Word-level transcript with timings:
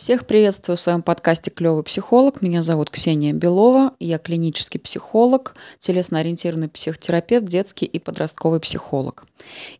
Всех 0.00 0.24
приветствую 0.24 0.78
в 0.78 0.80
своем 0.80 1.02
подкасте 1.02 1.50
«Клевый 1.50 1.82
психолог». 1.82 2.40
Меня 2.40 2.62
зовут 2.62 2.88
Ксения 2.88 3.34
Белова. 3.34 3.92
Я 4.00 4.16
клинический 4.16 4.80
психолог, 4.80 5.54
телесно-ориентированный 5.78 6.70
психотерапевт, 6.70 7.44
детский 7.44 7.84
и 7.84 7.98
подростковый 7.98 8.60
психолог. 8.60 9.26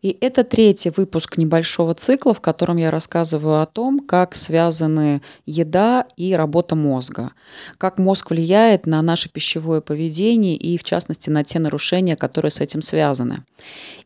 И 0.01 0.17
это 0.21 0.43
третий 0.43 0.91
выпуск 0.91 1.37
небольшого 1.37 1.93
цикла, 1.95 2.33
в 2.33 2.41
котором 2.41 2.77
я 2.77 2.91
рассказываю 2.91 3.61
о 3.61 3.65
том, 3.65 3.99
как 3.99 4.35
связаны 4.35 5.21
еда 5.45 6.05
и 6.17 6.33
работа 6.33 6.75
мозга, 6.75 7.31
как 7.77 7.97
мозг 7.97 8.29
влияет 8.29 8.85
на 8.85 9.01
наше 9.01 9.29
пищевое 9.29 9.81
поведение 9.81 10.55
и, 10.55 10.77
в 10.77 10.83
частности, 10.83 11.29
на 11.29 11.43
те 11.43 11.59
нарушения, 11.59 12.15
которые 12.15 12.51
с 12.51 12.61
этим 12.61 12.81
связаны. 12.81 13.43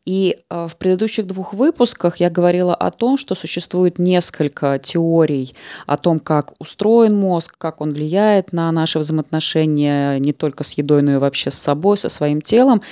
И 0.06 0.38
э, 0.50 0.68
в 0.68 0.76
предыдущих 0.78 1.26
двух 1.26 1.54
выпусках 1.54 2.18
я 2.18 2.30
говорила 2.30 2.76
о 2.76 2.92
том, 2.92 3.18
что 3.18 3.36
существует 3.36 3.98
несколько 3.98 4.80
теорий 4.80 5.56
о 5.88 5.98
том, 6.06 6.20
как 6.20 6.54
устроен 6.60 7.16
мозг, 7.16 7.56
как 7.58 7.82
он 7.82 7.92
влияет 7.92 8.54
на 8.54 8.72
наши 8.72 9.00
взаимоотношения 9.00 10.20
не 10.20 10.34
только 10.34 10.64
с 10.64 10.74
едой, 10.74 11.02
но 11.02 11.14
и 11.14 11.18
вообще 11.18 11.50
с 11.50 11.56
собой, 11.56 11.98
со 11.98 12.10
своим 12.10 12.44
телом. 12.44 12.84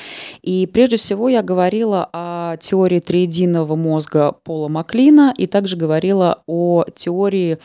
И 0.41 0.65
прежде 0.65 0.97
всего 0.97 1.29
я 1.29 1.43
говорила 1.43 2.09
о 2.11 2.57
теории 2.57 2.99
триединого 2.99 3.75
мозга 3.75 4.31
Пола 4.43 4.67
Маклина 4.67 5.31
и 5.37 5.45
также 5.45 5.77
говорила 5.77 6.41
о 6.47 6.85
теории 6.95 7.59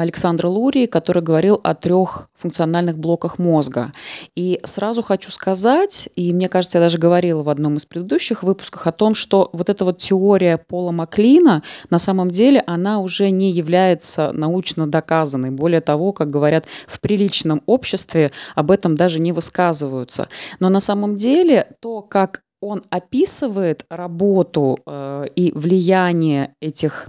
Александра 0.00 0.48
Лурии, 0.48 0.86
который 0.86 1.22
говорил 1.22 1.60
о 1.62 1.74
трех 1.74 2.28
функциональных 2.36 2.98
блоках 2.98 3.38
мозга. 3.38 3.92
И 4.34 4.60
сразу 4.64 5.02
хочу 5.02 5.30
сказать, 5.30 6.08
и 6.14 6.32
мне 6.32 6.48
кажется, 6.48 6.78
я 6.78 6.84
даже 6.84 6.98
говорила 6.98 7.42
в 7.42 7.48
одном 7.48 7.76
из 7.76 7.86
предыдущих 7.86 8.42
выпусков 8.42 8.86
о 8.86 8.92
том, 8.92 9.14
что 9.14 9.50
вот 9.52 9.68
эта 9.68 9.84
вот 9.84 9.98
теория 9.98 10.58
Пола 10.58 10.90
Маклина, 10.90 11.62
на 11.90 11.98
самом 11.98 12.30
деле, 12.30 12.62
она 12.66 12.98
уже 12.98 13.30
не 13.30 13.50
является 13.50 14.32
научно 14.32 14.86
доказанной. 14.86 15.50
Более 15.50 15.80
того, 15.80 16.12
как 16.12 16.30
говорят 16.30 16.66
в 16.86 17.00
приличном 17.00 17.62
обществе, 17.66 18.32
об 18.54 18.70
этом 18.70 18.96
даже 18.96 19.20
не 19.20 19.32
высказываются. 19.32 20.28
Но 20.60 20.68
на 20.68 20.80
самом 20.80 21.16
деле 21.16 21.66
то, 21.80 22.02
как 22.02 22.42
он 22.60 22.82
описывает 22.88 23.84
работу 23.90 24.78
э, 24.86 25.26
и 25.36 25.52
влияние 25.52 26.54
этих 26.60 27.08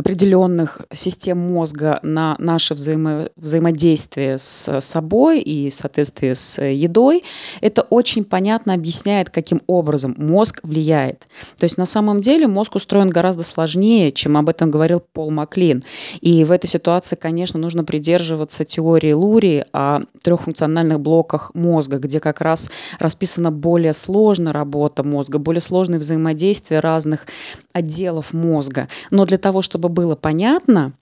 определенных 0.00 0.80
систем 0.92 1.38
мозга 1.38 2.00
на 2.02 2.34
наше 2.38 2.74
взаимо 2.74 3.28
взаимодействие 3.36 4.38
с 4.38 4.80
собой 4.80 5.40
и 5.40 5.68
в 5.68 5.74
соответствии 5.74 6.32
с 6.32 6.62
едой, 6.62 7.22
это 7.60 7.82
очень 7.82 8.24
понятно 8.24 8.74
объясняет, 8.74 9.30
каким 9.30 9.60
образом 9.66 10.14
мозг 10.16 10.60
влияет. 10.62 11.28
То 11.58 11.64
есть 11.64 11.76
на 11.76 11.86
самом 11.86 12.22
деле 12.22 12.46
мозг 12.46 12.76
устроен 12.76 13.10
гораздо 13.10 13.44
сложнее, 13.44 14.10
чем 14.10 14.38
об 14.38 14.48
этом 14.48 14.70
говорил 14.70 15.00
Пол 15.00 15.30
Маклин. 15.30 15.84
И 16.22 16.44
в 16.44 16.50
этой 16.50 16.66
ситуации, 16.66 17.16
конечно, 17.16 17.60
нужно 17.60 17.84
придерживаться 17.84 18.64
теории 18.64 19.12
Лури 19.12 19.64
о 19.72 20.00
трех 20.22 20.42
функциональных 20.42 20.98
блоках 20.98 21.50
мозга, 21.54 21.98
где 21.98 22.20
как 22.20 22.40
раз 22.40 22.70
расписана 22.98 23.52
более 23.52 23.92
сложная 23.92 24.54
работа 24.54 25.04
мозга, 25.04 25.38
более 25.38 25.60
сложное 25.60 25.98
взаимодействие 25.98 26.80
разных 26.80 27.26
отделов 27.74 28.32
мозга. 28.32 28.88
Но 29.10 29.26
для 29.26 29.36
того, 29.36 29.60
чтобы 29.60 29.89
было 29.90 30.16
понятно, 30.16 30.94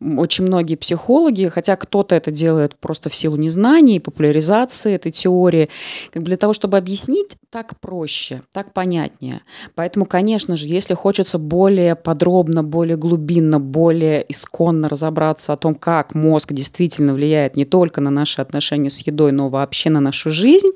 очень 0.00 0.44
многие 0.44 0.76
психологи, 0.76 1.50
хотя 1.52 1.76
кто-то 1.76 2.14
это 2.14 2.30
делает 2.30 2.74
просто 2.76 3.10
в 3.10 3.14
силу 3.14 3.36
незнаний, 3.36 4.00
популяризации 4.00 4.94
этой 4.94 5.12
теории, 5.12 5.68
как 6.10 6.22
для 6.22 6.38
того, 6.38 6.54
чтобы 6.54 6.78
объяснить, 6.78 7.36
так 7.50 7.78
проще, 7.80 8.40
так 8.52 8.72
понятнее. 8.72 9.42
Поэтому, 9.74 10.06
конечно 10.06 10.56
же, 10.56 10.66
если 10.66 10.94
хочется 10.94 11.38
более 11.38 11.96
подробно, 11.96 12.64
более 12.64 12.96
глубинно, 12.96 13.60
более 13.60 14.24
исконно 14.30 14.88
разобраться 14.88 15.52
о 15.52 15.58
том, 15.58 15.74
как 15.74 16.14
мозг 16.14 16.54
действительно 16.54 17.12
влияет 17.12 17.56
не 17.56 17.66
только 17.66 18.00
на 18.00 18.10
наши 18.10 18.40
отношения 18.40 18.88
с 18.88 19.06
едой, 19.06 19.32
но 19.32 19.50
вообще 19.50 19.90
на 19.90 20.00
нашу 20.00 20.30
жизнь, 20.30 20.70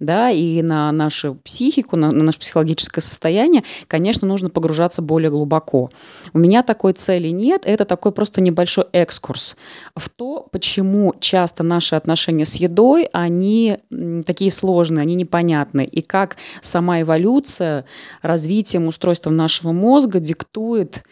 да, 0.00 0.30
и 0.30 0.62
на 0.62 0.90
нашу 0.92 1.36
психику, 1.44 1.96
на, 1.96 2.10
на 2.10 2.24
наше 2.24 2.38
психологическое 2.38 3.02
состояние, 3.02 3.62
конечно, 3.86 4.26
нужно 4.26 4.48
погружаться 4.48 5.02
более 5.02 5.30
глубоко. 5.30 5.90
У 6.32 6.38
меня 6.38 6.62
такой 6.62 6.94
цели 6.94 7.28
нет, 7.28 7.62
это 7.64 7.84
такой 7.84 8.12
просто 8.12 8.40
небольшой 8.40 8.86
экскурс 8.92 9.56
в 9.94 10.08
то, 10.08 10.48
почему 10.50 11.14
часто 11.20 11.62
наши 11.62 11.94
отношения 11.94 12.46
с 12.46 12.56
едой, 12.56 13.08
они 13.12 13.78
такие 14.26 14.50
сложные, 14.50 15.02
они 15.02 15.14
непонятны, 15.14 15.84
и 15.84 16.00
как 16.00 16.36
сама 16.62 17.02
эволюция 17.02 17.84
развитием, 18.22 18.86
устройством 18.86 19.36
нашего 19.36 19.72
мозга 19.72 20.18
диктует 20.18 21.04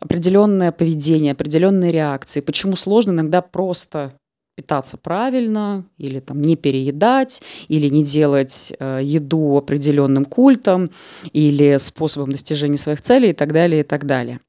определенное 0.00 0.72
поведение, 0.72 1.32
определенные 1.32 1.92
реакции, 1.92 2.40
почему 2.40 2.74
сложно 2.74 3.12
иногда 3.12 3.40
просто 3.40 4.12
питаться 4.54 4.98
правильно, 4.98 5.84
или 5.98 6.20
там 6.20 6.40
не 6.40 6.56
переедать, 6.56 7.42
или 7.68 7.88
не 7.88 8.04
делать 8.04 8.72
э, 8.78 9.00
еду 9.02 9.56
определенным 9.56 10.24
культом, 10.24 10.90
или 11.32 11.78
способом 11.78 12.32
достижения 12.32 12.78
своих 12.78 13.00
целей 13.00 13.30
и 13.30 13.34
так 13.34 13.52
далее, 13.52 13.80
и 13.80 13.84
так 13.84 14.06
далее. 14.06 14.40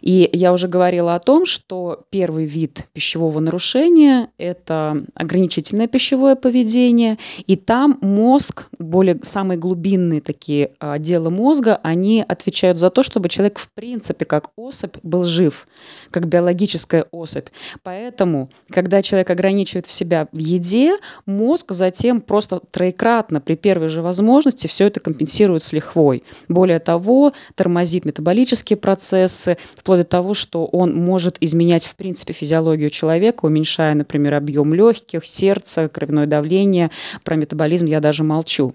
И 0.00 0.28
я 0.32 0.52
уже 0.52 0.68
говорила 0.68 1.14
о 1.14 1.20
том, 1.20 1.46
что 1.46 2.04
первый 2.10 2.46
вид 2.46 2.86
пищевого 2.92 3.40
нарушения– 3.40 4.28
это 4.38 5.02
ограничительное 5.14 5.86
пищевое 5.86 6.36
поведение, 6.36 7.18
и 7.46 7.56
там 7.56 7.98
мозг, 8.00 8.66
более 8.78 9.18
самые 9.22 9.58
глубинные 9.58 10.20
такие 10.20 10.72
а, 10.80 10.94
отделы 10.94 11.30
мозга, 11.30 11.78
они 11.82 12.24
отвечают 12.26 12.78
за 12.78 12.90
то, 12.90 13.02
чтобы 13.02 13.28
человек 13.28 13.58
в 13.58 13.70
принципе 13.72 14.24
как 14.24 14.50
особь 14.56 14.96
был 15.02 15.24
жив, 15.24 15.66
как 16.10 16.26
биологическая 16.26 17.06
особь. 17.10 17.48
Поэтому, 17.82 18.50
когда 18.70 19.02
человек 19.02 19.30
ограничивает 19.30 19.86
в 19.86 19.92
себя 19.92 20.28
в 20.32 20.38
еде, 20.38 20.96
мозг 21.26 21.72
затем 21.72 22.20
просто 22.20 22.60
троекратно 22.70 23.40
при 23.40 23.54
первой 23.54 23.88
же 23.88 24.02
возможности 24.02 24.66
все 24.66 24.86
это 24.86 25.00
компенсирует 25.00 25.62
с 25.62 25.72
лихвой. 25.72 26.22
Более 26.48 26.78
того, 26.78 27.32
тормозит 27.54 28.04
метаболические 28.04 28.76
процессы, 28.76 29.49
процессы, 29.50 29.58
вплоть 29.74 30.00
до 30.00 30.04
того, 30.04 30.34
что 30.34 30.66
он 30.66 30.94
может 30.94 31.36
изменять, 31.40 31.84
в 31.84 31.96
принципе, 31.96 32.32
физиологию 32.32 32.90
человека, 32.90 33.46
уменьшая, 33.46 33.94
например, 33.94 34.34
объем 34.34 34.74
легких, 34.74 35.26
сердца, 35.26 35.88
кровяное 35.88 36.26
давление. 36.26 36.90
Про 37.24 37.36
метаболизм 37.36 37.86
я 37.86 38.00
даже 38.00 38.24
молчу. 38.24 38.74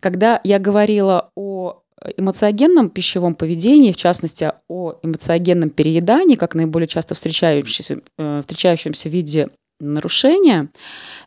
Когда 0.00 0.40
я 0.44 0.58
говорила 0.58 1.30
о 1.34 1.82
эмоциогенном 2.16 2.88
пищевом 2.88 3.34
поведении, 3.34 3.92
в 3.92 3.96
частности, 3.96 4.52
о 4.68 4.94
эмоциогенном 5.02 5.70
переедании, 5.70 6.36
как 6.36 6.54
наиболее 6.54 6.88
часто 6.88 7.14
встречающемся, 7.14 8.00
э, 8.18 8.40
встречающемся 8.40 9.08
виде 9.10 9.48
нарушения, 9.80 10.68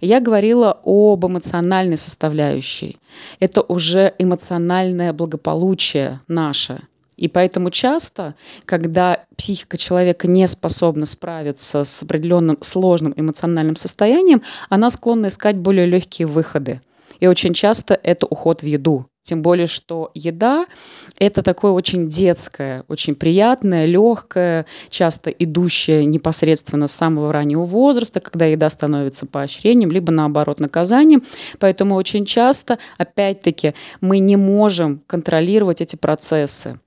я 0.02 0.20
говорила 0.20 0.80
об 0.84 1.26
эмоциональной 1.26 1.98
составляющей. 1.98 2.98
Это 3.40 3.62
уже 3.62 4.14
эмоциональное 4.20 5.14
благополучие 5.14 6.20
наше– 6.28 6.82
и 7.24 7.30
поэтому 7.30 7.70
часто, 7.70 8.36
когда 8.66 9.24
психика 9.38 9.78
человека 9.78 10.28
не 10.28 10.46
способна 10.46 11.06
справиться 11.06 11.86
с 11.86 12.04
определенным 12.04 12.58
сложным 12.60 13.14
эмоциональным 13.16 13.78
состоянием, 13.78 14.42
она 14.70 14.90
склонна 14.90 15.28
искать 15.28 15.56
более 15.56 15.86
легкие 15.86 16.28
выходы. 16.28 16.82
И 17.22 17.28
очень 17.28 17.54
часто 17.54 17.98
это 18.04 18.26
уход 18.26 18.62
в 18.62 18.66
еду. 18.66 19.08
Тем 19.22 19.42
более, 19.42 19.68
что 19.68 20.12
еда– 20.14 20.66
это 21.18 21.44
такое 21.44 21.72
очень 21.72 22.10
детское, 22.10 22.84
очень 22.90 23.16
приятное, 23.16 23.86
легкое, 23.86 24.66
часто 24.90 25.30
идущее 25.30 26.04
непосредственно 26.04 26.90
с 26.90 26.92
самого 26.92 27.32
раннего 27.32 27.64
возраста, 27.64 28.20
когда 28.20 28.48
еда 28.48 28.70
становится 28.70 29.26
поощрением, 29.26 29.92
либо 29.92 30.12
наоборот 30.12 30.60
наказанием. 30.60 31.24
Поэтому 31.60 31.96
очень 31.96 32.26
часто, 32.26 32.80
опять-таки, 32.98 33.76
мы 34.02 34.20
не 34.20 34.36
можем 34.36 35.02
контролировать 35.08 35.80
эти 35.80 35.96
процессы. 35.96 36.78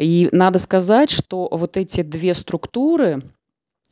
И 0.00 0.28
надо 0.32 0.58
сказать, 0.58 1.10
что 1.10 1.48
вот 1.50 1.76
эти 1.76 2.00
две 2.02 2.32
структуры, 2.34 3.22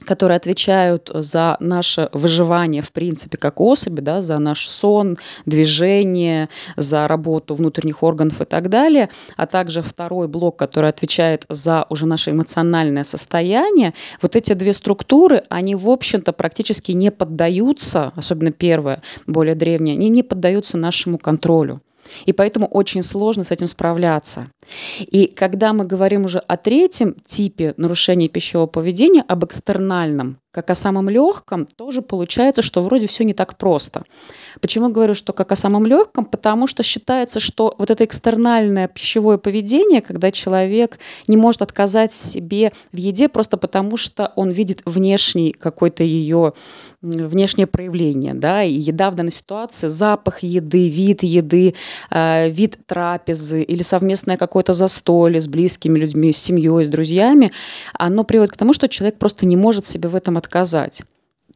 которые 0.05 0.37
отвечают 0.37 1.11
за 1.13 1.57
наше 1.61 2.09
выживание, 2.13 2.83
в 2.83 2.93
принципе, 2.93 3.37
как 3.37 3.61
особи, 3.61 4.01
да, 4.01 4.23
за 4.23 4.39
наш 4.39 4.69
сон, 4.69 5.19
движение, 5.45 6.49
за 6.77 7.09
работу 7.09 7.55
внутренних 7.55 8.03
органов 8.03 8.41
и 8.41 8.45
так 8.45 8.69
далее, 8.69 9.09
а 9.37 9.47
также 9.47 9.83
второй 9.83 10.29
блок, 10.29 10.57
который 10.57 10.89
отвечает 10.89 11.45
за 11.49 11.85
уже 11.91 12.07
наше 12.07 12.31
эмоциональное 12.31 13.05
состояние, 13.05 13.93
вот 14.23 14.37
эти 14.37 14.53
две 14.53 14.73
структуры, 14.73 15.43
они, 15.49 15.75
в 15.75 15.91
общем-то, 15.91 16.33
практически 16.33 16.93
не 16.93 17.11
поддаются, 17.11 18.13
особенно 18.17 18.53
первая, 18.53 19.03
более 19.27 19.57
древняя, 19.57 19.97
они 19.97 20.09
не 20.09 20.23
поддаются 20.23 20.79
нашему 20.79 21.19
контролю. 21.19 21.83
И 22.27 22.33
поэтому 22.33 22.67
очень 22.67 23.03
сложно 23.03 23.45
с 23.45 23.51
этим 23.51 23.67
справляться. 23.67 24.49
И 25.01 25.27
когда 25.27 25.73
мы 25.73 25.85
говорим 25.85 26.25
уже 26.25 26.39
о 26.39 26.57
третьем 26.57 27.15
типе 27.25 27.75
нарушения 27.77 28.29
пищевого 28.29 28.67
поведения, 28.67 29.25
об 29.27 29.45
экстернальном, 29.45 30.39
как 30.59 30.71
о 30.71 30.75
самом 30.75 31.09
легком, 31.09 31.67
тоже 31.67 32.03
получается, 32.03 32.63
что 32.63 32.83
вроде 32.83 33.07
все 33.07 33.23
не 33.23 33.33
так 33.33 33.57
просто. 33.57 34.03
Почему 34.61 34.89
говорю, 34.89 35.15
что 35.15 35.33
как 35.33 35.53
о 35.53 35.57
самом 35.57 35.87
легком? 35.87 36.25
Потому 36.25 36.67
что 36.67 36.83
считается, 36.83 37.39
что 37.39 37.77
вот 37.79 37.91
это 37.91 38.05
экстернальное 38.05 38.89
пищевое 38.89 39.39
поведение, 39.39 40.01
когда 40.01 40.33
человек 40.33 40.99
не 41.29 41.37
может 41.37 41.63
отказать 41.63 42.11
себе 42.11 42.73
в 42.93 42.97
еде 42.97 43.29
просто 43.29 43.57
потому, 43.57 43.97
что 43.97 44.33
он 44.35 44.51
видит 44.51 44.83
внешний 44.85 45.53
какой-то 45.53 46.03
ее 46.03 46.55
внешнее 47.03 47.69
проявление, 47.69 48.35
да, 48.35 48.65
и 48.65 48.73
еда 48.73 49.13
в 49.13 49.15
данной 49.15 49.31
ситуации, 49.31 49.87
запах 49.87 50.43
еды, 50.43 50.89
вид 50.89 51.23
еды, 51.23 51.77
э, 52.11 52.51
вид 52.51 52.79
трапезы 52.87 53.63
или 53.63 53.85
совместное 53.85 54.37
какое-то 54.37 54.73
застолье 54.73 55.41
с 55.41 55.47
близкими 55.47 56.01
людьми, 56.01 56.33
с 56.33 56.39
семьей, 56.39 56.85
с 56.85 56.89
друзьями, 56.89 57.53
оно 57.93 58.25
приводит 58.25 58.55
к 58.55 58.57
тому, 58.57 58.73
что 58.73 58.89
человек 58.89 59.19
просто 59.19 59.47
не 59.47 59.57
может 59.57 59.87
себе 59.87 60.09
в 60.09 60.17
этом 60.17 60.37
отказать. 60.37 60.48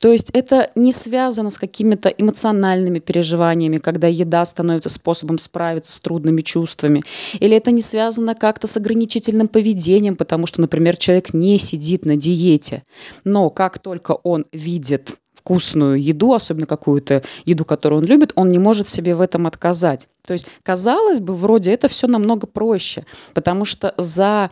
То 0.02 0.10
есть 0.10 0.30
это 0.32 0.68
не 0.74 0.92
связано 0.92 1.52
с 1.52 1.58
какими-то 1.58 2.08
эмоциональными 2.08 2.98
переживаниями, 2.98 3.76
когда 3.78 4.08
еда 4.08 4.44
становится 4.44 4.88
способом 4.88 5.38
справиться 5.38 5.92
с 5.92 6.00
трудными 6.00 6.40
чувствами. 6.40 7.04
Или 7.38 7.56
это 7.56 7.70
не 7.70 7.82
связано 7.82 8.34
как-то 8.34 8.66
с 8.66 8.76
ограничительным 8.76 9.46
поведением, 9.46 10.16
потому 10.16 10.48
что, 10.48 10.60
например, 10.60 10.96
человек 10.96 11.32
не 11.32 11.56
сидит 11.60 12.04
на 12.04 12.16
диете. 12.16 12.82
Но 13.22 13.48
как 13.48 13.78
только 13.78 14.12
он 14.24 14.44
видит 14.52 15.20
вкусную 15.34 16.02
еду, 16.02 16.34
особенно 16.34 16.66
какую-то 16.66 17.22
еду, 17.44 17.64
которую 17.64 18.02
он 18.02 18.06
любит, 18.06 18.32
он 18.34 18.50
не 18.50 18.58
может 18.58 18.88
себе 18.88 19.14
в 19.14 19.20
этом 19.20 19.46
отказать. 19.46 20.08
То 20.26 20.32
есть, 20.32 20.46
казалось 20.64 21.20
бы, 21.20 21.34
вроде 21.34 21.72
это 21.72 21.86
все 21.86 22.08
намного 22.08 22.48
проще, 22.48 23.04
потому 23.34 23.64
что 23.64 23.94
за 23.96 24.50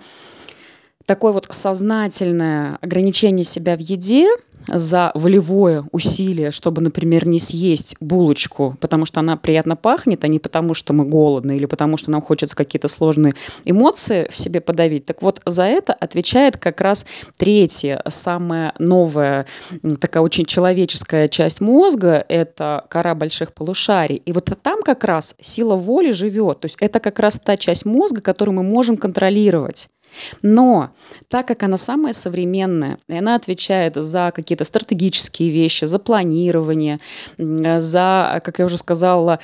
такое 1.10 1.32
вот 1.32 1.48
сознательное 1.50 2.78
ограничение 2.80 3.44
себя 3.44 3.76
в 3.76 3.80
еде 3.80 4.28
за 4.68 5.10
волевое 5.16 5.84
усилие, 5.90 6.52
чтобы, 6.52 6.82
например, 6.82 7.26
не 7.26 7.40
съесть 7.40 7.96
булочку, 7.98 8.76
потому 8.80 9.06
что 9.06 9.18
она 9.18 9.36
приятно 9.36 9.74
пахнет, 9.74 10.22
а 10.22 10.28
не 10.28 10.38
потому, 10.38 10.72
что 10.72 10.92
мы 10.92 11.04
голодны 11.04 11.56
или 11.56 11.66
потому, 11.66 11.96
что 11.96 12.12
нам 12.12 12.22
хочется 12.22 12.54
какие-то 12.54 12.86
сложные 12.86 13.34
эмоции 13.64 14.28
в 14.30 14.36
себе 14.36 14.60
подавить. 14.60 15.04
Так 15.04 15.20
вот, 15.20 15.40
за 15.44 15.64
это 15.64 15.94
отвечает 15.94 16.58
как 16.58 16.80
раз 16.80 17.04
третья, 17.36 18.00
самая 18.06 18.72
новая, 18.78 19.46
такая 20.00 20.22
очень 20.22 20.44
человеческая 20.44 21.26
часть 21.26 21.60
мозга, 21.60 22.24
это 22.28 22.84
кора 22.88 23.16
больших 23.16 23.52
полушарий. 23.52 24.22
И 24.26 24.30
вот 24.30 24.56
там 24.62 24.82
как 24.84 25.02
раз 25.02 25.34
сила 25.40 25.74
воли 25.74 26.12
живет. 26.12 26.60
То 26.60 26.66
есть 26.66 26.76
это 26.78 27.00
как 27.00 27.18
раз 27.18 27.40
та 27.40 27.56
часть 27.56 27.84
мозга, 27.84 28.20
которую 28.20 28.54
мы 28.54 28.62
можем 28.62 28.96
контролировать. 28.96 29.88
Но 30.42 30.90
так 31.28 31.46
как 31.46 31.62
она 31.62 31.76
самая 31.76 32.12
современная, 32.12 32.98
и 33.08 33.16
она 33.16 33.34
отвечает 33.34 33.96
за 33.96 34.32
какие-то 34.34 34.64
стратегические 34.64 35.50
вещи, 35.50 35.84
за 35.84 35.98
планирование, 35.98 37.00
за, 37.38 38.40
как 38.44 38.58
я 38.58 38.64
уже 38.64 38.78
сказала, 38.78 39.38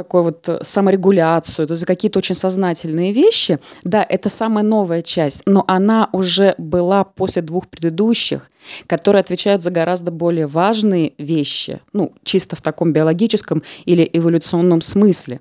такой 0.00 0.22
вот 0.22 0.48
э, 0.48 0.58
саморегуляцию, 0.62 1.66
то 1.66 1.74
есть 1.74 1.84
какие-то 1.84 2.20
очень 2.20 2.34
сознательные 2.34 3.12
вещи. 3.12 3.58
Да, 3.84 4.02
это 4.08 4.30
самая 4.30 4.64
новая 4.64 5.02
часть, 5.02 5.42
но 5.44 5.62
она 5.68 6.08
уже 6.12 6.54
была 6.56 7.04
после 7.04 7.42
двух 7.42 7.68
предыдущих, 7.68 8.50
которые 8.86 9.20
отвечают 9.20 9.62
за 9.62 9.70
гораздо 9.70 10.10
более 10.10 10.46
важные 10.46 11.12
вещи, 11.18 11.80
ну, 11.92 12.14
чисто 12.24 12.56
в 12.56 12.62
таком 12.62 12.94
биологическом 12.94 13.62
или 13.84 14.08
эволюционном 14.10 14.80
смысле. 14.80 15.38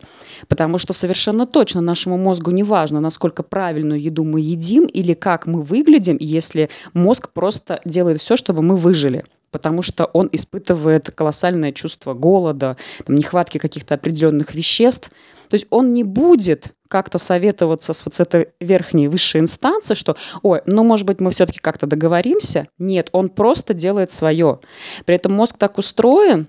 Потому 0.49 0.77
что 0.77 0.91
совершенно 0.91 1.47
точно 1.47 1.79
нашему 1.79 2.17
мозгу 2.17 2.51
не 2.51 2.63
важно, 2.63 2.99
насколько 2.99 3.43
правильную 3.43 4.01
еду 4.01 4.25
мы 4.25 4.41
едим 4.41 4.87
или 4.87 5.13
как 5.13 5.47
мы 5.47 5.61
выглядим, 5.61 6.17
если 6.19 6.69
мозг 6.93 7.29
просто 7.29 7.79
делает 7.85 8.19
все, 8.19 8.35
чтобы 8.35 8.61
мы 8.61 8.75
выжили 8.75 9.23
потому 9.51 9.81
что 9.81 10.05
он 10.05 10.29
испытывает 10.31 11.11
колоссальное 11.11 11.71
чувство 11.71 12.13
голода, 12.13 12.77
там, 13.05 13.15
нехватки 13.15 13.57
каких-то 13.57 13.95
определенных 13.95 14.53
веществ. 14.53 15.11
То 15.49 15.55
есть 15.55 15.65
он 15.69 15.93
не 15.93 16.03
будет 16.03 16.73
как-то 16.87 17.17
советоваться 17.17 17.93
с 17.93 18.03
вот 18.05 18.19
этой 18.19 18.49
верхней 18.59 19.07
высшей 19.07 19.41
инстанцией, 19.41 19.95
что, 19.95 20.15
ой, 20.41 20.61
ну, 20.65 20.83
может 20.83 21.05
быть, 21.05 21.19
мы 21.19 21.31
все-таки 21.31 21.59
как-то 21.59 21.87
договоримся. 21.87 22.67
Нет, 22.77 23.09
он 23.11 23.29
просто 23.29 23.73
делает 23.73 24.11
свое. 24.11 24.59
При 25.05 25.15
этом 25.15 25.33
мозг 25.33 25.57
так 25.57 25.77
устроен, 25.77 26.47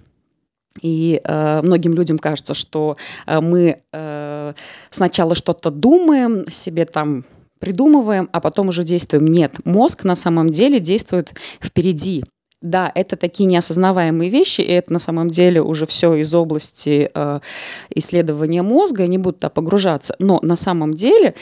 и 0.81 1.20
э, 1.23 1.62
многим 1.62 1.94
людям 1.94 2.19
кажется, 2.19 2.55
что 2.55 2.97
э, 3.26 3.41
мы 3.41 3.82
э, 3.93 4.55
сначала 4.88 5.35
что-то 5.35 5.70
думаем, 5.70 6.49
себе 6.49 6.85
там 6.85 7.25
придумываем, 7.58 8.29
а 8.32 8.41
потом 8.41 8.69
уже 8.69 8.85
действуем. 8.85 9.26
Нет, 9.26 9.55
мозг 9.64 10.05
на 10.05 10.14
самом 10.14 10.50
деле 10.50 10.81
действует 10.81 11.35
впереди 11.61 12.25
да, 12.62 12.93
это 12.95 13.17
такие 13.17 13.47
неосознаваемые 13.47 14.31
вещи, 14.31 14.61
и 14.61 14.73
это 14.73 14.93
на 14.93 14.99
самом 14.99 15.31
деле 15.31 15.62
уже 15.62 15.87
все 15.87 16.15
из 16.15 16.35
области 16.35 17.11
э, 17.12 17.41
исследования 17.91 18.62
мозга, 18.62 19.07
не 19.07 19.19
буду 19.19 19.35
туда 19.35 19.49
погружаться. 19.49 20.15
Но 20.19 20.41
на 20.43 20.57
самом 20.57 20.95
деле 20.95 21.35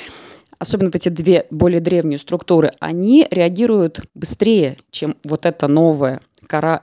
особенно 0.58 0.88
вот 0.88 0.96
эти 0.96 1.08
две 1.08 1.46
более 1.50 1.80
древние 1.80 2.18
структуры, 2.18 2.72
они 2.80 3.26
реагируют 3.30 4.00
быстрее, 4.14 4.76
чем 4.90 5.16
вот 5.24 5.46
эта 5.46 5.68
новая 5.68 6.20
кора 6.46 6.82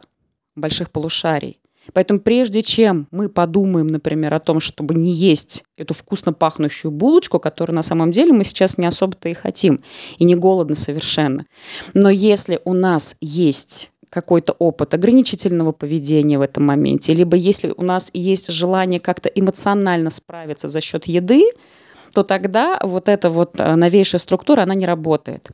больших 0.55 0.91
полушарий. 0.91 1.59
Поэтому 1.93 2.19
прежде 2.19 2.63
чем 2.63 3.07
мы 3.11 3.29
подумаем, 3.29 3.87
например, 3.87 4.33
о 4.33 4.39
том, 4.39 4.59
чтобы 4.59 4.95
не 4.95 5.11
есть 5.11 5.63
эту 5.77 5.93
вкусно 5.93 6.33
пахнущую 6.33 6.91
булочку, 6.91 7.39
которую 7.39 7.75
на 7.75 7.83
самом 7.83 8.11
деле 8.11 8.33
мы 8.33 8.43
сейчас 8.43 8.77
не 8.77 8.87
особо-то 8.87 9.29
и 9.29 9.33
хотим, 9.33 9.81
и 10.17 10.23
не 10.23 10.35
голодны 10.35 10.75
совершенно. 10.75 11.45
Но 11.93 12.09
если 12.09 12.59
у 12.65 12.73
нас 12.73 13.15
есть 13.21 13.91
какой-то 14.09 14.53
опыт 14.59 14.93
ограничительного 14.93 15.71
поведения 15.71 16.37
в 16.37 16.41
этом 16.41 16.65
моменте, 16.65 17.13
либо 17.13 17.35
если 17.35 17.73
у 17.75 17.83
нас 17.83 18.11
есть 18.13 18.51
желание 18.51 18.99
как-то 18.99 19.29
эмоционально 19.29 20.09
справиться 20.09 20.67
за 20.67 20.81
счет 20.81 21.05
еды, 21.05 21.43
то 22.13 22.23
тогда 22.23 22.79
вот 22.81 23.09
эта 23.09 23.29
вот 23.29 23.59
э, 23.59 23.75
новейшая 23.75 24.19
структура, 24.19 24.61
она 24.61 24.73
не 24.73 24.85
работает. 24.85 25.49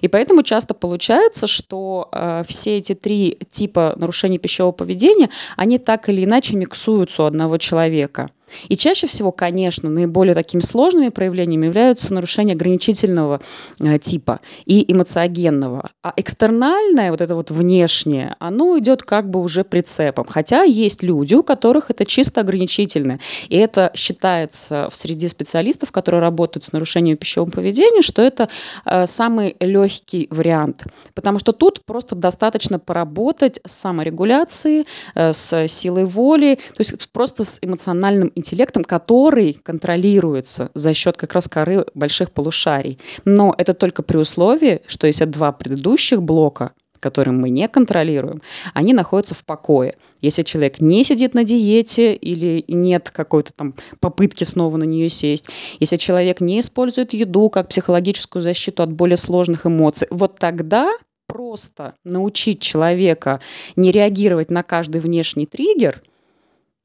И 0.00 0.08
поэтому 0.08 0.42
часто 0.42 0.74
получается, 0.74 1.46
что 1.46 2.08
э, 2.12 2.42
все 2.48 2.78
эти 2.78 2.94
три 2.94 3.38
типа 3.48 3.94
нарушений 3.96 4.38
пищевого 4.38 4.72
поведения, 4.72 5.30
они 5.56 5.78
так 5.78 6.08
или 6.08 6.24
иначе 6.24 6.56
миксуются 6.56 7.22
у 7.22 7.26
одного 7.26 7.58
человека– 7.58 8.30
и 8.68 8.76
чаще 8.76 9.06
всего, 9.06 9.32
конечно, 9.32 9.88
наиболее 9.88 10.34
такими 10.34 10.60
сложными 10.60 11.08
проявлениями 11.08 11.66
являются 11.66 12.12
нарушения 12.14 12.54
ограничительного 12.54 13.40
э, 13.80 13.98
типа 13.98 14.40
и 14.66 14.90
эмоциогенного. 14.90 15.90
А 16.02 16.12
экстернальное, 16.16 17.10
вот 17.10 17.20
это 17.20 17.34
вот 17.34 17.50
внешнее, 17.50 18.36
оно 18.38 18.78
идет 18.78 19.02
как 19.02 19.28
бы 19.28 19.40
уже 19.40 19.64
прицепом. 19.64 20.24
Хотя 20.28 20.62
есть 20.62 21.02
люди, 21.02 21.34
у 21.34 21.42
которых 21.42 21.90
это 21.90 22.04
чисто 22.04 22.40
ограничительное. 22.40 23.20
И 23.48 23.56
это 23.56 23.90
считается 23.94 24.88
в 24.90 24.96
среде 24.96 25.28
специалистов, 25.28 25.92
которые 25.92 26.20
работают 26.20 26.64
с 26.64 26.72
нарушением 26.72 27.16
пищевого 27.16 27.50
поведения, 27.50 28.02
что 28.02 28.22
это 28.22 28.48
э, 28.84 29.06
самый 29.06 29.56
легкий 29.60 30.26
вариант. 30.30 30.84
Потому 31.14 31.38
что 31.38 31.52
тут 31.52 31.84
просто 31.84 32.14
достаточно 32.14 32.78
поработать 32.78 33.60
с 33.66 33.72
саморегуляцией, 33.72 34.86
э, 35.14 35.32
с 35.32 35.68
силой 35.68 36.04
воли, 36.04 36.56
то 36.56 36.80
есть 36.80 37.10
просто 37.10 37.44
с 37.44 37.58
эмоциональным 37.62 38.32
интеллектом, 38.40 38.84
который 38.84 39.54
контролируется 39.62 40.70
за 40.74 40.94
счет 40.94 41.16
как 41.16 41.32
раз 41.32 41.48
коры 41.48 41.86
больших 41.94 42.32
полушарий. 42.32 42.98
Но 43.24 43.54
это 43.56 43.74
только 43.74 44.02
при 44.02 44.16
условии, 44.16 44.82
что 44.86 45.06
если 45.06 45.24
два 45.24 45.52
предыдущих 45.52 46.22
блока 46.22 46.72
которые 47.00 47.32
мы 47.32 47.48
не 47.48 47.66
контролируем, 47.66 48.40
они 48.74 48.92
находятся 48.92 49.34
в 49.34 49.44
покое. 49.44 49.96
Если 50.20 50.42
человек 50.42 50.80
не 50.80 51.02
сидит 51.02 51.34
на 51.34 51.44
диете 51.44 52.14
или 52.14 52.62
нет 52.68 53.10
какой-то 53.10 53.52
там 53.54 53.74
попытки 54.00 54.44
снова 54.44 54.76
на 54.76 54.84
нее 54.84 55.08
сесть, 55.08 55.46
если 55.80 55.96
человек 55.96 56.40
не 56.40 56.60
использует 56.60 57.12
еду 57.14 57.48
как 57.48 57.68
психологическую 57.68 58.42
защиту 58.42 58.82
от 58.82 58.92
более 58.92 59.16
сложных 59.16 59.66
эмоций, 59.66 60.06
вот 60.10 60.38
тогда 60.38 60.92
просто 61.26 61.94
научить 62.04 62.60
человека 62.60 63.40
не 63.76 63.92
реагировать 63.92 64.50
на 64.50 64.62
каждый 64.62 65.00
внешний 65.00 65.46
триггер 65.46 66.02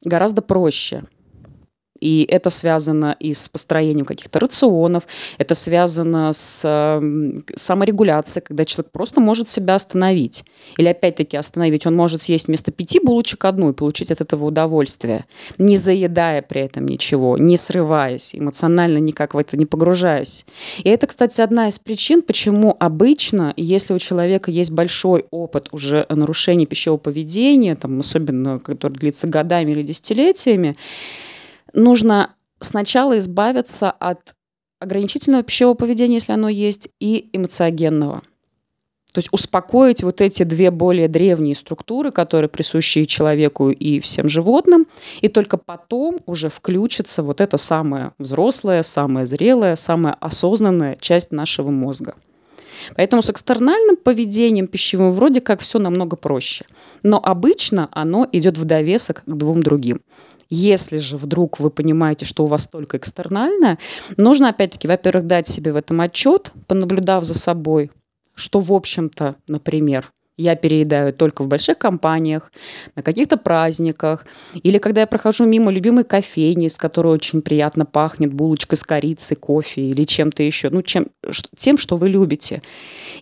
гораздо 0.03 0.41
проще. 0.41 1.03
И 1.99 2.27
это 2.29 2.49
связано 2.49 3.15
и 3.19 3.33
с 3.33 3.47
построением 3.47 4.05
каких-то 4.05 4.39
рационов, 4.39 5.07
это 5.37 5.55
связано 5.55 6.33
с 6.33 6.61
э, 6.63 7.41
саморегуляцией, 7.55 8.43
когда 8.45 8.65
человек 8.65 8.91
просто 8.91 9.21
может 9.21 9.47
себя 9.47 9.75
остановить. 9.75 10.43
Или 10.77 10.89
опять-таки 10.89 11.37
остановить. 11.37 11.85
Он 11.85 11.95
может 11.95 12.21
съесть 12.21 12.47
вместо 12.47 12.71
пяти 12.71 12.99
булочек 12.99 13.45
одну 13.45 13.69
и 13.69 13.73
получить 13.73 14.11
от 14.11 14.19
этого 14.19 14.45
удовольствие, 14.45 15.25
не 15.57 15.77
заедая 15.77 16.41
при 16.41 16.61
этом 16.61 16.85
ничего, 16.85 17.37
не 17.37 17.57
срываясь, 17.57 18.35
эмоционально 18.35 18.97
никак 18.97 19.33
в 19.33 19.37
это 19.37 19.55
не 19.55 19.65
погружаясь. 19.65 20.45
И 20.83 20.89
это, 20.89 21.07
кстати, 21.07 21.39
одна 21.39 21.69
из 21.69 21.79
причин, 21.79 22.21
почему 22.21 22.75
обычно, 22.77 23.53
если 23.55 23.93
у 23.93 23.99
человека 23.99 24.51
есть 24.51 24.71
большой 24.71 25.25
опыт 25.31 25.69
уже 25.71 26.05
нарушения 26.09 26.65
пищевого 26.65 26.99
поведения, 26.99 27.75
там, 27.75 28.01
особенно 28.01 28.59
который 28.59 28.97
длится 28.97 29.27
годами 29.27 29.71
или 29.71 29.81
десятилетиями, 29.81 30.75
нужно 31.75 32.33
сначала 32.61 33.19
избавиться 33.19 33.91
от 33.91 34.33
ограничительного 34.79 35.43
пищевого 35.43 35.75
поведения, 35.75 36.15
если 36.15 36.33
оно 36.33 36.49
есть, 36.49 36.89
и 36.99 37.29
эмоциогенного. 37.33 38.21
То 39.15 39.19
есть 39.19 39.29
успокоить 39.31 40.03
вот 40.03 40.19
эти 40.19 40.43
две 40.43 40.71
более 40.71 41.07
древние 41.07 41.55
структуры, 41.55 42.11
которые 42.11 42.49
присущи 42.49 43.05
человеку 43.05 43.69
и 43.69 44.01
всем 44.01 44.27
животным, 44.27 44.85
и 45.21 45.29
только 45.29 45.55
потом 45.55 46.19
уже 46.25 46.49
включится 46.49 47.23
вот 47.23 47.39
эта 47.39 47.57
самая 47.57 48.11
взрослая, 48.19 48.83
самая 48.83 49.25
зрелая, 49.25 49.77
самая 49.77 50.15
осознанная 50.15 50.97
часть 50.99 51.31
нашего 51.31 51.71
мозга. 51.71 52.15
Поэтому 52.97 53.21
с 53.21 53.29
экстернальным 53.29 53.95
поведением 53.95 54.67
пищевым 54.67 55.11
вроде 55.11 55.39
как 55.39 55.61
все 55.61 55.79
намного 55.79 56.17
проще. 56.17 56.65
Но 57.01 57.17
обычно 57.23 57.87
оно 57.93 58.27
идет 58.33 58.57
в 58.57 58.65
довесок 58.65 59.23
к 59.25 59.33
двум 59.33 59.63
другим. 59.63 60.01
Если 60.49 60.99
же 60.99 61.17
вдруг 61.17 61.59
вы 61.59 61.69
понимаете, 61.69 62.25
что 62.25 62.43
у 62.43 62.47
вас 62.47 62.67
только 62.67 62.97
экстернальное, 62.97 63.77
нужно 64.17 64.49
опять-таки, 64.49 64.87
во-первых, 64.87 65.25
дать 65.25 65.47
себе 65.47 65.73
в 65.73 65.75
этом 65.75 66.01
отчет, 66.01 66.51
понаблюдав 66.67 67.23
за 67.23 67.33
собой, 67.33 67.91
что, 68.35 68.59
в 68.59 68.73
общем-то, 68.73 69.35
например, 69.47 70.11
я 70.37 70.55
переедаю 70.55 71.13
только 71.13 71.43
в 71.43 71.47
больших 71.47 71.77
компаниях, 71.77 72.51
на 72.95 73.01
каких-то 73.01 73.37
праздниках, 73.37 74.25
или 74.53 74.77
когда 74.77 75.01
я 75.01 75.07
прохожу 75.07 75.45
мимо 75.45 75.71
любимой 75.71 76.03
кофейни, 76.03 76.67
с 76.67 76.77
которой 76.77 77.13
очень 77.13 77.41
приятно 77.41 77.85
пахнет 77.85 78.33
булочкой 78.33 78.77
с 78.77 78.83
корицей, 78.83 79.37
кофе 79.37 79.81
или 79.81 80.03
чем-то 80.03 80.43
еще, 80.43 80.69
ну, 80.69 80.81
чем, 80.81 81.07
тем, 81.55 81.77
что 81.77 81.95
вы 81.95 82.09
любите. 82.09 82.61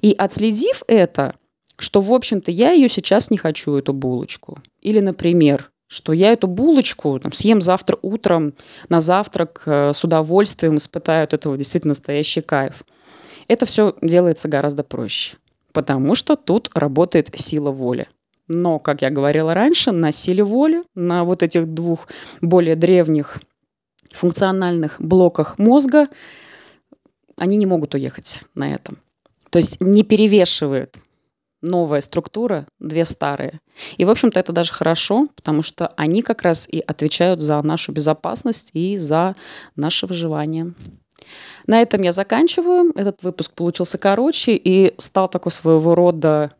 И 0.01 0.13
отследив 0.17 0.81
это, 0.87 1.35
что, 1.77 2.01
в 2.01 2.11
общем-то, 2.11 2.49
я 2.51 2.71
ее 2.71 2.89
сейчас 2.89 3.29
не 3.29 3.37
хочу, 3.37 3.75
эту 3.75 3.93
булочку. 3.93 4.57
Или, 4.81 4.99
например, 4.99 5.69
что 5.87 6.13
я 6.13 6.33
эту 6.33 6.47
булочку 6.47 7.19
там, 7.19 7.31
съем 7.31 7.61
завтра 7.61 7.97
утром 8.01 8.53
на 8.89 9.01
завтрак 9.01 9.63
э, 9.65 9.93
с 9.93 10.03
удовольствием, 10.03 10.77
испытаю 10.77 11.25
от 11.25 11.33
этого 11.33 11.57
действительно 11.57 11.91
настоящий 11.91 12.41
кайф. 12.41 12.83
Это 13.47 13.65
все 13.65 13.95
делается 14.01 14.47
гораздо 14.47 14.83
проще, 14.83 15.37
потому 15.71 16.15
что 16.15 16.35
тут 16.35 16.69
работает 16.73 17.29
сила 17.35 17.71
воли. 17.71 18.07
Но, 18.47 18.79
как 18.79 19.01
я 19.01 19.09
говорила 19.09 19.53
раньше, 19.53 19.91
на 19.91 20.11
силе 20.11 20.43
воли, 20.43 20.81
на 20.95 21.23
вот 21.23 21.43
этих 21.43 21.67
двух 21.67 22.07
более 22.41 22.75
древних 22.75 23.39
функциональных 24.11 24.95
блоках 24.99 25.57
мозга, 25.57 26.07
они 27.37 27.57
не 27.57 27.65
могут 27.65 27.95
уехать 27.95 28.43
на 28.53 28.73
этом. 28.73 28.97
То 29.49 29.57
есть 29.57 29.81
не 29.81 30.03
перевешивает 30.03 30.97
новая 31.63 32.01
структура, 32.01 32.67
две 32.79 33.05
старые. 33.05 33.59
И, 33.97 34.05
в 34.05 34.09
общем-то, 34.09 34.39
это 34.39 34.51
даже 34.51 34.73
хорошо, 34.73 35.27
потому 35.35 35.63
что 35.63 35.87
они 35.95 36.21
как 36.21 36.43
раз 36.43 36.67
и 36.69 36.79
отвечают 36.79 37.41
за 37.41 37.61
нашу 37.61 37.91
безопасность 37.91 38.69
и 38.73 38.97
за 38.97 39.35
наше 39.75 40.05
выживание. 40.05 40.73
На 41.65 41.81
этом 41.81 42.01
я 42.01 42.11
заканчиваю. 42.11 42.91
Этот 42.95 43.23
выпуск 43.23 43.53
получился 43.53 43.97
короче 43.97 44.55
и 44.55 44.93
стал 44.97 45.29
такой 45.29 45.51
своего 45.51 45.95
рода 45.95 46.51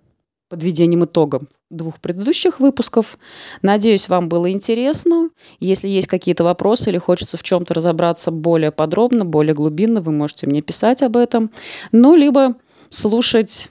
подведением 0.49 1.05
итогов 1.05 1.43
двух 1.69 1.99
предыдущих 1.99 2.59
выпусков. 2.59 3.17
Надеюсь, 3.63 4.07
вам 4.07 4.29
было 4.29 4.51
интересно. 4.51 5.29
Если 5.59 5.87
есть 5.87 6.07
какие-то 6.07 6.43
вопросы 6.43 6.91
или 6.91 6.97
хочется 6.97 7.37
в 7.37 7.43
чем-то 7.43 7.73
разобраться 7.73 8.29
более 8.29 8.71
подробно, 8.71 9.25
более 9.25 9.55
глубинно, 9.55 9.99
вы 10.01 10.11
можете 10.11 10.45
мне 10.45 10.61
писать 10.61 11.01
об 11.01 11.17
этом. 11.17 11.49
Ну, 11.91 12.15
либо 12.15 12.55
слушать 12.91 13.69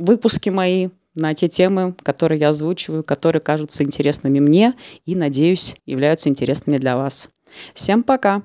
выпуски 0.00 0.48
мои 0.50 0.88
на 1.14 1.34
те 1.34 1.48
темы, 1.48 1.94
которые 2.02 2.40
я 2.40 2.48
озвучиваю, 2.50 3.04
которые 3.04 3.42
кажутся 3.42 3.84
интересными 3.84 4.40
мне 4.40 4.74
и, 5.06 5.14
надеюсь, 5.14 5.76
являются 5.86 6.28
интересными 6.28 6.78
для 6.78 6.96
вас. 6.96 7.30
Всем 7.74 8.02
пока! 8.02 8.42